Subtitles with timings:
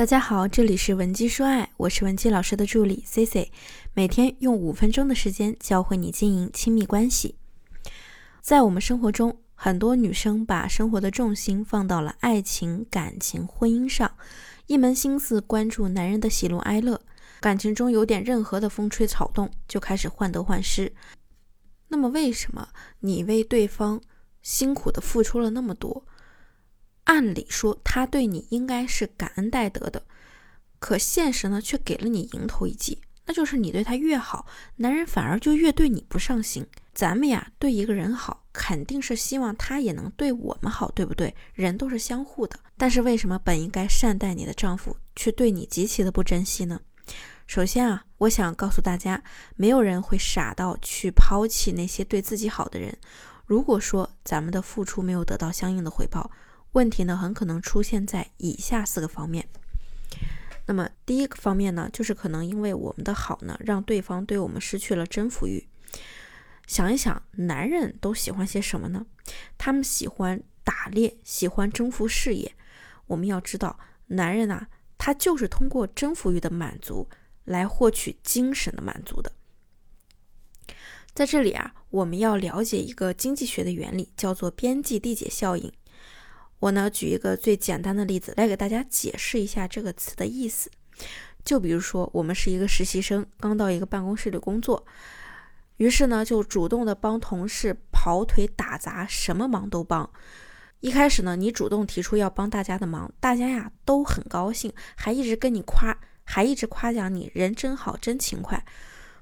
[0.00, 3.52] 大家好，这里是文姬说爱，我是文姬老师的助理 C C，
[3.92, 7.34] 每天用五分钟的时间教会你经营亲密关系。
[8.40, 14.10] 在我们生活中，很多女生把生活的重心放到了爱情、感情、婚姻上，
[14.68, 17.02] 一门心思关注男人的喜怒哀乐，
[17.38, 20.94] 感情中有点任何的风吹草动，就开始患得患失。
[21.88, 22.70] 那么，为什么
[23.00, 24.00] 你为对方
[24.40, 26.06] 辛苦的付出了那么多？
[27.04, 30.04] 按理说，他对你应该是感恩戴德的，
[30.78, 36.66] 可现实呢，却给了你迎头一击，那就是你对他越好，男人反而就越对你不上心。
[36.92, 41.34] 咱们呀，对一个人好，肯定是希望他也能对我们好，对不对？
[41.54, 42.58] 人都是相互的。
[42.76, 46.80] 但是为什么本应该善待你的丈夫，却对你极其的不珍惜呢？
[47.46, 49.22] 首先啊，我想告诉大家，
[49.56, 52.96] 没有人会傻到去抛弃那些对自己好的人。
[53.46, 56.30] 如果说咱们的付出没有得到相应的回报，
[56.72, 59.48] 问题呢，很可能出现在以下四个方面。
[60.66, 65.66] 那么第一个方面呢，就是可能因为我们的好呢，让对方对我们失去了征服欲。
[66.68, 69.04] 想一想，男人都喜欢些什么呢？
[69.58, 72.54] 他们喜欢打猎，喜欢征服事业。
[73.08, 77.08] 我们要知道，男人啊，他就是通过征服欲的满足
[77.42, 79.32] 来获取精神的满足的。
[81.12, 85.72] 在这里啊，我们要了解一个经济学的原理，叫做边际递减效应。
[86.60, 90.70] 我呢，举一个最简单的例子来给大家解释一下这个词的意思。
[91.42, 94.84] 就比如说，我们是一个实习生，刚到一个办公室里工作，
[95.78, 100.08] 于是呢，就主动的帮同事跑腿打杂，什么忙都帮。
[100.80, 108.62] 一开始呢，你主动提出要帮大家的忙，大家呀都很高兴，还一直跟你夸，还一直夸奖你人真好，真勤快。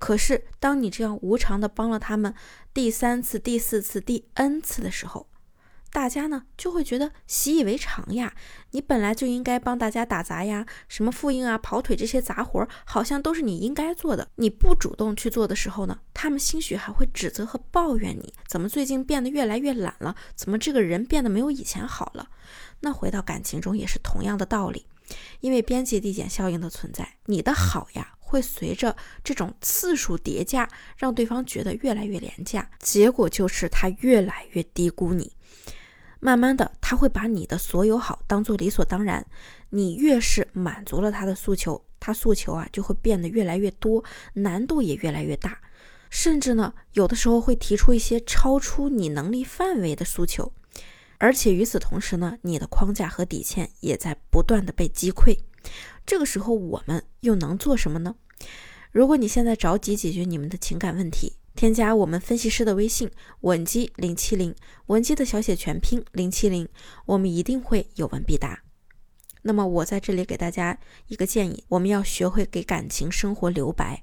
[0.00, 2.34] 可是，当你这样无偿的帮了他们
[2.74, 5.28] 第三次、第四次、第 N 次的时候，
[5.92, 8.32] 大家呢就会觉得习以为常呀，
[8.70, 14.28] 你本来就应该帮大家打杂呀，什么复印啊、跑腿这些杂活，好像都是你应该做的。
[14.36, 20.14] 你不主动去做的时候呢，他们兴许还会指责和抱怨你，怎么最近变得越来越懒了？
[20.36, 22.28] 怎么这个人变得没有以前好了？
[22.80, 24.86] 那回到感情中也是同样的道理，
[25.40, 35.32] 因为边际递减效应的存在，你的好呀会随着这种次数叠加，让对方觉得越来越廉价，结果就是他越来越低估你。
[36.20, 39.26] 慢慢的，他会把你的所有好当做理所当然。
[39.70, 44.04] 你越是满足了他的诉求，他诉求啊就会变得越来越多，
[44.34, 45.58] 难度也越来越大，
[46.10, 50.52] 甚至呢，有的时候会提出一些超出你能力范围的诉求。
[51.18, 55.38] 而且与此同时呢，你的框架和底线也在不断的被击溃。
[56.06, 58.14] 这个时候，我们又能做什么呢？
[58.90, 63.10] 如果你现在着急解决你们的情感问题，添加我们分析师的微信
[63.40, 64.54] 文姬零七零，
[64.86, 66.66] 文姬的小写全拼零七零，
[67.04, 68.62] 我们一定会有问必答。
[69.42, 70.78] 那么我在这里给大家
[71.08, 74.02] 一个建议，我们要学会给感情生活留白。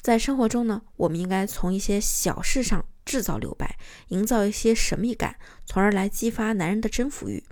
[0.00, 3.76] 在生活中呢，我们应该从一些小事上制造留白，
[4.10, 7.42] 营造一些神秘感，从而来激发男人的征服欲。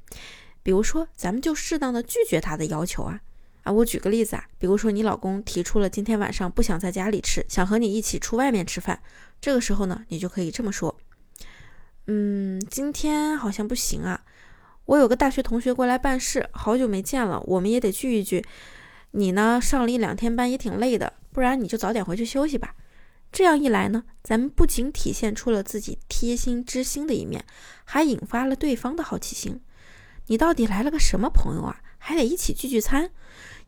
[0.63, 3.21] 比如说，咱们就适当的拒绝他的要求啊。
[3.65, 9.01] 啊，我举个例子啊，比如说你老公提出了今天晚上不想在家里吃，想和你一起出外面吃饭，
[9.41, 10.97] 这个时候呢，你就可以这么说，
[12.07, 14.23] 嗯，今天好像不行啊，
[14.85, 18.45] 我有个大学同学过来办事，好久没见了，我们也得聚一聚。
[19.13, 22.75] 你呢，上了一两天班也挺累的，不然你就早点回去休息吧。
[23.33, 27.45] 这样一来呢，咱们不仅体现出了自己贴心知心的一面，
[27.85, 29.61] 还引发了对方的好奇心。
[30.27, 31.81] 你到底来了个什么朋友啊？
[31.99, 33.11] 还得一起聚聚餐。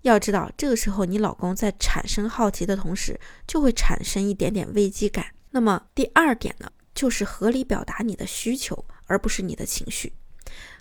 [0.09, 5.27] 要知道，这个时候你老公在产生好奇的同时，就会产生一点点危机感。
[5.51, 10.13] 那么第二点呢，就是合理表达你的需求，而不是你的情绪。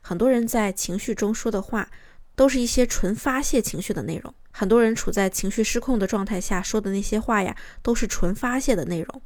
[0.01, 1.89] 很多人在情绪中说的话，
[2.35, 4.33] 都是一些纯发泄情绪的内容。
[4.51, 9.21] 很多人处在情绪失控的状态下说的那些话呀，都是纯发泄的内容，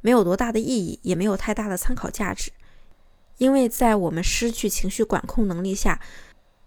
[0.00, 2.50] 没有多大的意义，也没有太大的参考价值。
[3.38, 6.00] 因为在我们失去情绪管控能力下。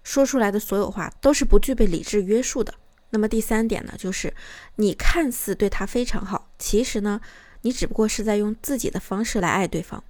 [0.03, 2.73] 说出来的所有话都是不具备理智约束的。
[3.09, 4.33] 那么第三点呢，就是
[4.75, 7.21] 你看似对他非常好，其实呢，
[7.61, 10.03] 你只不过是在用自己的方式来爱对方。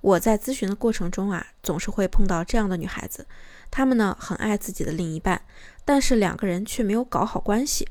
[0.00, 3.26] 我在咨询的过程中啊，总是会碰到这样的女孩子，
[3.70, 5.42] 她们呢很爱自己的另一半，
[5.84, 7.88] 但是两个人却没有搞好关系，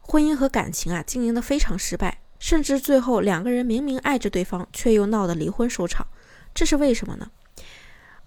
[0.00, 6.06] 婚姻和感情啊经营的非常失败，甚至最后两个人明明爱着对方，却又闹得离婚收场，
[6.54, 7.30] 这是为什么呢？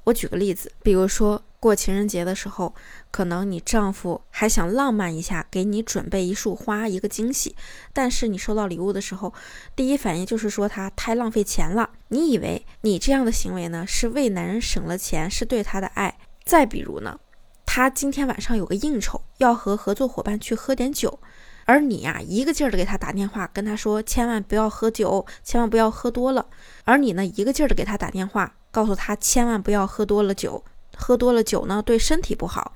[0.05, 2.75] 我举个例子，比如说过情人节的时候，
[3.09, 7.55] 可能你丈夫还想浪漫一下，给你准备一束花，一个惊喜。
[7.91, 9.33] 但是你收到礼物的时候，
[9.75, 11.89] 第一反应就是说他太浪费钱了。
[12.09, 16.19] 你以为你这样的行为呢，是为男人省了钱，是对他的爱。
[16.43, 17.19] 再比如呢，
[17.65, 21.19] 他今天晚上有个应酬，要和合作伙伴去喝点酒，
[21.65, 26.45] 而你呀，一个劲儿的给他打电话，跟他说千万不要喝酒，千万不要喝多了。
[26.83, 30.63] 而你呢，一个劲儿的给他打电话，告诉他千万不要喝多了酒，
[30.97, 32.75] 喝多了酒呢对身体不好。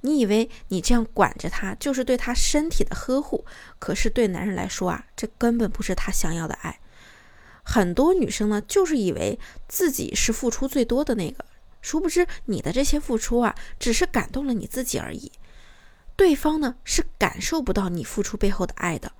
[0.00, 3.44] 你以为你这样管着他，就是对他身体的呵护，
[3.78, 6.80] 可是对男人来说啊，这根本不是他想要的爱。
[7.62, 9.38] 很多女生呢，就是以为
[9.68, 11.44] 自己是付出最多的那个。
[11.80, 15.30] 殊不知，你的这些付出啊，只是感动了你自己而已，
[16.16, 19.12] 对方呢是感受不到你付出背后的爱的。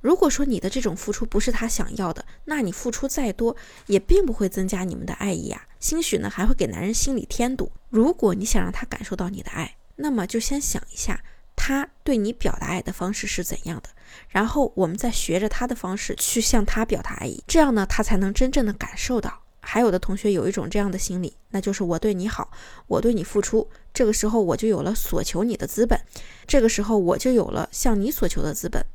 [0.00, 3.56] 如果说你的这种付出不是他想要的，那你付出再多
[3.86, 7.72] 也并不会增加你们的爱意啊，兴许呢还会给男人心里添堵。
[7.90, 11.24] 如果你想让他感受到你的爱，那么就先想一下
[11.56, 13.88] 他对你表达爱的方式是怎样的，
[14.28, 19.42] 然后我们再学着他的方式去向他表达爱意，这样呢他才能真正的感受到。
[19.68, 22.52] 还有的同学有一种这样的心理，那就是我对你好，
[22.86, 26.00] 我对你付出，这个时候我就有了索求你的资本，
[26.46, 28.86] 这个时候我就有了向你索求的资本，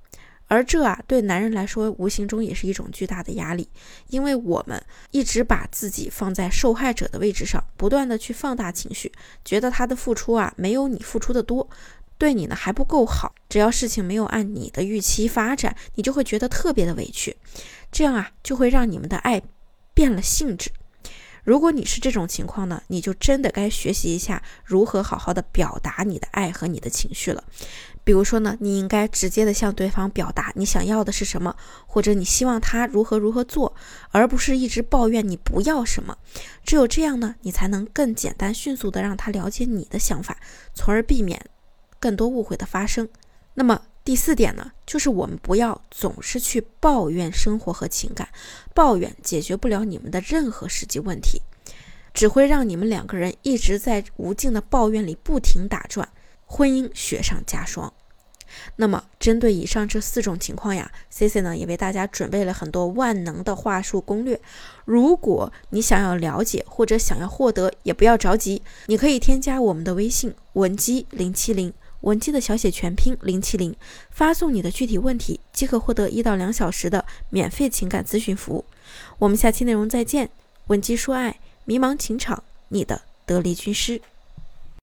[0.52, 3.70] 而这啊对男人来说无形中也是一种巨大的压力，
[4.10, 9.10] 因为我们一直把自己放在受害者的位置上，不断的去放大情绪，
[9.46, 11.70] 觉得他的付出啊没有你付出的多，
[12.18, 17.38] 对你呢还不够好，只要事情没有按你的预期发展，你就会觉得特别的委屈，
[17.90, 19.42] 这样啊就会让你们的爱。
[19.94, 20.72] 变了性质。
[21.44, 27.44] 如果你是这种情况呢，你就真的该学习一下如何好好的表达你的爱和你的情绪了。
[28.04, 31.56] 比如说呢，你应该直接的向对方表达你想要的是什么，
[31.86, 33.74] 或者你希望他如何如何做，
[34.12, 36.18] 而不是一直抱怨你不要什么。
[36.64, 40.38] 只有这样呢，你才能更简单迅速的让他了解你的想法，
[40.74, 41.44] 从而避免
[42.00, 43.08] 更多误会的发生。
[43.54, 43.82] 那么。
[44.04, 48.28] 第四点呢，就是我们不要总是去抱怨生活和情感，
[48.74, 51.40] 抱怨解决不了你们的任何实际问题，
[52.12, 56.10] 只会让你们两个人一直在无尽的抱怨里不停打转，
[56.52, 57.94] 婚姻雪上加霜。
[58.76, 64.38] 那么，针对以上这四种情况呀，C C 呢也为大家准备了很多万能的话术攻略。
[64.84, 71.74] 如果你想要了解或者想要获得，也不要着急，你可以添加我们的微信文姬零七零。
[72.02, 73.74] 文姬的小写全拼零七零，
[74.10, 78.66] 发送你的具体问题，即可获得一到两小时的免费情感咨询服务。
[79.20, 80.30] 我们下期内容再见。
[80.68, 84.02] 文姬说爱，迷茫情场，你的得力军师。